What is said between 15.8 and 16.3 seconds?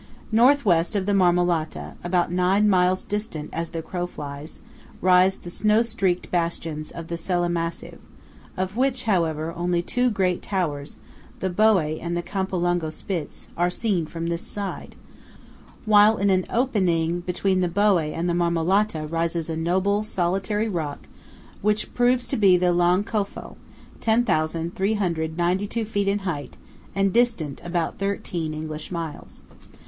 while